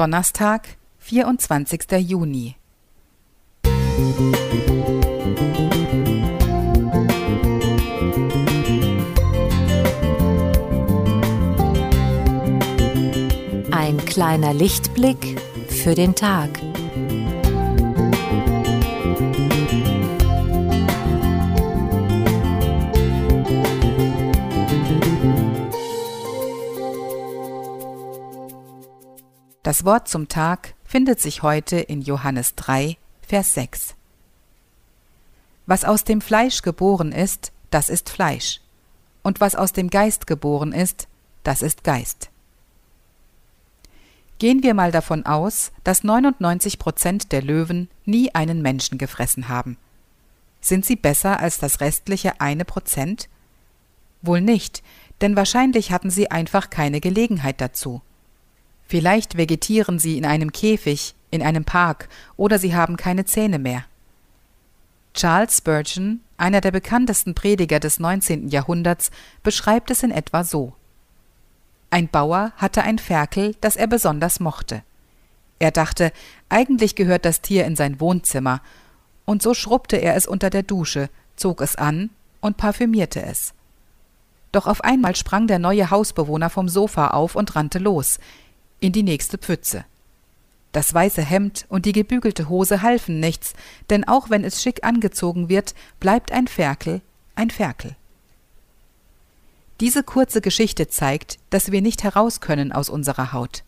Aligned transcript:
Donnerstag, 0.00 0.62
24. 1.00 2.08
Juni. 2.08 2.54
Ein 13.70 13.98
kleiner 14.06 14.54
Lichtblick 14.54 15.38
für 15.68 15.94
den 15.94 16.14
Tag. 16.14 16.48
Das 29.70 29.84
Wort 29.84 30.08
zum 30.08 30.26
Tag 30.26 30.74
findet 30.84 31.20
sich 31.20 31.44
heute 31.44 31.76
in 31.78 32.02
Johannes 32.02 32.56
3, 32.56 32.96
Vers 33.22 33.54
6. 33.54 33.94
Was 35.66 35.84
aus 35.84 36.02
dem 36.02 36.20
Fleisch 36.20 36.62
geboren 36.62 37.12
ist, 37.12 37.52
das 37.70 37.88
ist 37.88 38.10
Fleisch, 38.10 38.60
und 39.22 39.40
was 39.40 39.54
aus 39.54 39.72
dem 39.72 39.88
Geist 39.88 40.26
geboren 40.26 40.72
ist, 40.72 41.06
das 41.44 41.62
ist 41.62 41.84
Geist. 41.84 42.30
Gehen 44.40 44.64
wir 44.64 44.74
mal 44.74 44.90
davon 44.90 45.24
aus, 45.24 45.70
dass 45.84 46.02
99 46.02 46.80
Prozent 46.80 47.30
der 47.30 47.42
Löwen 47.42 47.88
nie 48.04 48.34
einen 48.34 48.62
Menschen 48.62 48.98
gefressen 48.98 49.48
haben. 49.48 49.76
Sind 50.60 50.84
sie 50.84 50.96
besser 50.96 51.38
als 51.38 51.60
das 51.60 51.78
restliche 51.80 52.40
eine 52.40 52.64
Prozent? 52.64 53.28
Wohl 54.20 54.40
nicht, 54.40 54.82
denn 55.20 55.36
wahrscheinlich 55.36 55.92
hatten 55.92 56.10
sie 56.10 56.28
einfach 56.28 56.70
keine 56.70 57.00
Gelegenheit 57.00 57.60
dazu. 57.60 58.02
Vielleicht 58.90 59.36
vegetieren 59.36 60.00
sie 60.00 60.18
in 60.18 60.26
einem 60.26 60.50
Käfig, 60.50 61.14
in 61.30 61.42
einem 61.42 61.64
Park 61.64 62.08
oder 62.36 62.58
sie 62.58 62.74
haben 62.74 62.96
keine 62.96 63.24
Zähne 63.24 63.60
mehr. 63.60 63.84
Charles 65.14 65.58
Spurgeon, 65.58 66.18
einer 66.36 66.60
der 66.60 66.72
bekanntesten 66.72 67.36
Prediger 67.36 67.78
des 67.78 68.00
19. 68.00 68.48
Jahrhunderts, 68.48 69.12
beschreibt 69.44 69.92
es 69.92 70.02
in 70.02 70.10
etwa 70.10 70.42
so. 70.42 70.72
Ein 71.90 72.08
Bauer 72.08 72.50
hatte 72.56 72.82
ein 72.82 72.98
Ferkel, 72.98 73.54
das 73.60 73.76
er 73.76 73.86
besonders 73.86 74.40
mochte. 74.40 74.82
Er 75.60 75.70
dachte, 75.70 76.10
eigentlich 76.48 76.96
gehört 76.96 77.24
das 77.24 77.42
Tier 77.42 77.66
in 77.66 77.76
sein 77.76 78.00
Wohnzimmer, 78.00 78.60
und 79.24 79.40
so 79.40 79.54
schrubbte 79.54 79.98
er 79.98 80.16
es 80.16 80.26
unter 80.26 80.50
der 80.50 80.64
Dusche, 80.64 81.10
zog 81.36 81.60
es 81.60 81.76
an 81.76 82.10
und 82.40 82.56
parfümierte 82.56 83.22
es. 83.22 83.54
Doch 84.50 84.66
auf 84.66 84.82
einmal 84.82 85.14
sprang 85.14 85.46
der 85.46 85.60
neue 85.60 85.92
Hausbewohner 85.92 86.50
vom 86.50 86.68
Sofa 86.68 87.08
auf 87.08 87.36
und 87.36 87.54
rannte 87.54 87.78
los 87.78 88.18
in 88.80 88.92
die 88.92 89.02
nächste 89.02 89.38
Pfütze. 89.38 89.84
Das 90.72 90.92
weiße 90.94 91.22
Hemd 91.22 91.66
und 91.68 91.84
die 91.84 91.92
gebügelte 91.92 92.48
Hose 92.48 92.82
halfen 92.82 93.20
nichts, 93.20 93.54
denn 93.90 94.06
auch 94.06 94.30
wenn 94.30 94.44
es 94.44 94.62
schick 94.62 94.84
angezogen 94.84 95.48
wird, 95.48 95.74
bleibt 95.98 96.32
ein 96.32 96.46
Ferkel 96.46 97.02
ein 97.40 97.50
Ferkel. 97.50 97.96
Diese 99.80 100.02
kurze 100.02 100.42
Geschichte 100.42 100.88
zeigt, 100.88 101.38
dass 101.48 101.72
wir 101.72 101.80
nicht 101.80 102.02
heraus 102.04 102.42
können 102.42 102.70
aus 102.70 102.90
unserer 102.90 103.32
Haut. 103.32 103.64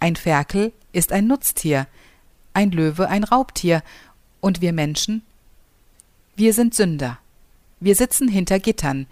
Ein 0.00 0.16
Ferkel 0.16 0.72
ist 0.92 1.12
ein 1.12 1.26
Nutztier, 1.26 1.86
ein 2.54 2.70
Löwe 2.70 3.08
ein 3.08 3.24
Raubtier, 3.24 3.82
und 4.40 4.60
wir 4.60 4.72
Menschen? 4.72 5.22
Wir 6.34 6.54
sind 6.54 6.74
Sünder. 6.74 7.18
Wir 7.80 7.94
sitzen 7.94 8.28
hinter 8.28 8.58
Gittern, 8.58 9.06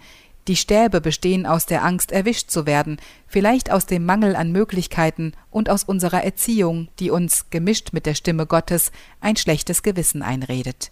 die 0.47 0.55
Stäbe 0.55 0.99
bestehen 0.99 1.45
aus 1.45 1.65
der 1.65 1.83
Angst, 1.83 2.11
erwischt 2.11 2.49
zu 2.49 2.65
werden, 2.65 2.97
vielleicht 3.27 3.71
aus 3.71 3.85
dem 3.85 4.05
Mangel 4.05 4.35
an 4.35 4.51
Möglichkeiten 4.51 5.33
und 5.51 5.69
aus 5.69 5.83
unserer 5.83 6.23
Erziehung, 6.23 6.89
die 6.99 7.11
uns, 7.11 7.49
gemischt 7.49 7.93
mit 7.93 8.05
der 8.05 8.15
Stimme 8.15 8.45
Gottes, 8.45 8.91
ein 9.21 9.37
schlechtes 9.37 9.83
Gewissen 9.83 10.21
einredet. 10.21 10.91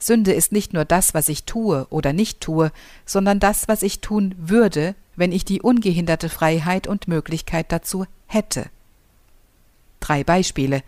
Sünde 0.00 0.32
ist 0.32 0.52
nicht 0.52 0.72
nur 0.72 0.84
das, 0.84 1.14
was 1.14 1.28
ich 1.28 1.44
tue 1.44 1.86
oder 1.90 2.12
nicht 2.12 2.40
tue, 2.40 2.72
sondern 3.06 3.40
das, 3.40 3.68
was 3.68 3.82
ich 3.82 4.00
tun 4.00 4.34
würde, 4.36 4.94
wenn 5.16 5.32
ich 5.32 5.44
die 5.44 5.62
ungehinderte 5.62 6.28
Freiheit 6.28 6.86
und 6.86 7.08
Möglichkeit 7.08 7.70
dazu 7.70 8.04
hätte. 8.26 8.66
Drei 10.00 10.24
Beispiele. 10.24 10.82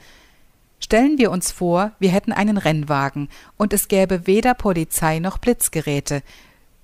Stellen 0.78 1.16
wir 1.16 1.30
uns 1.30 1.52
vor, 1.52 1.92
wir 1.98 2.10
hätten 2.10 2.32
einen 2.32 2.58
Rennwagen 2.58 3.30
und 3.56 3.72
es 3.72 3.88
gäbe 3.88 4.26
weder 4.26 4.52
Polizei 4.52 5.20
noch 5.20 5.38
Blitzgeräte, 5.38 6.22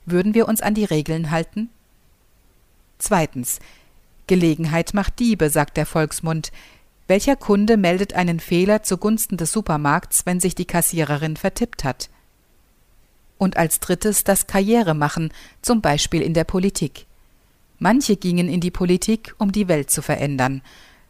würden 0.07 0.35
wir 0.35 0.49
uns 0.49 0.61
an 0.61 0.75
die 0.75 0.85
Regeln 0.85 1.31
halten? 1.31 1.71
Zweitens. 2.99 3.59
Gelegenheit 4.27 4.95
macht 4.95 5.19
Diebe, 5.19 5.51
sagt 5.51 5.77
der 5.77 5.87
Volksmund. 5.87 6.53
Welcher 7.09 7.37
Kunde 7.37 7.77
meldet 7.77 8.15
einen 8.15 8.41
Fehler 8.41 8.83
zugunsten 8.83 9.37
des 9.37 9.53
Supermarkts, 9.53 10.25
wenn 10.25 10.41
sich 10.41 10.55
die 10.55 10.65
Kassiererin 10.65 11.37
vertippt 11.37 11.85
hat? 11.85 12.09
Und 13.39 13.57
als 13.57 13.81
drittes 13.81 14.23
das 14.25 14.47
Karrieremachen, 14.47 15.33
zum 15.61 15.81
Beispiel 15.81 16.23
in 16.23 16.33
der 16.33 16.45
Politik. 16.45 17.07
Manche 17.81 18.17
gingen 18.17 18.49
in 18.49 18.61
die 18.61 18.71
Politik, 18.71 19.35
um 19.39 19.51
die 19.51 19.67
Welt 19.67 19.91
zu 19.91 20.01
verändern. 20.01 20.63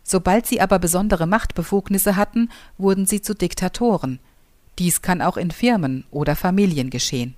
Sobald 0.02 0.46
sie 0.46 0.60
aber 0.62 0.78
besondere 0.78 1.26
Machtbefugnisse 1.26 2.16
hatten, 2.16 2.48
wurden 2.78 3.04
sie 3.04 3.20
zu 3.20 3.34
Diktatoren. 3.34 4.18
Dies 4.78 5.02
kann 5.02 5.20
auch 5.20 5.36
in 5.36 5.50
Firmen 5.50 6.04
oder 6.10 6.34
Familien 6.34 6.88
geschehen. 6.88 7.34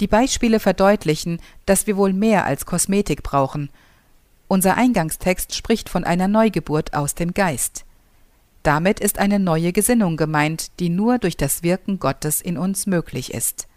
Die 0.00 0.06
Beispiele 0.06 0.60
verdeutlichen, 0.60 1.40
dass 1.64 1.86
wir 1.86 1.96
wohl 1.96 2.12
mehr 2.12 2.44
als 2.44 2.66
Kosmetik 2.66 3.22
brauchen. 3.22 3.70
Unser 4.48 4.76
Eingangstext 4.76 5.54
spricht 5.54 5.88
von 5.88 6.04
einer 6.04 6.28
Neugeburt 6.28 6.94
aus 6.94 7.14
dem 7.14 7.34
Geist. 7.34 7.84
Damit 8.62 9.00
ist 9.00 9.18
eine 9.18 9.38
neue 9.38 9.72
Gesinnung 9.72 10.16
gemeint, 10.16 10.78
die 10.80 10.88
nur 10.88 11.18
durch 11.18 11.36
das 11.36 11.62
Wirken 11.62 11.98
Gottes 11.98 12.40
in 12.40 12.58
uns 12.58 12.86
möglich 12.86 13.32
ist. 13.32 13.68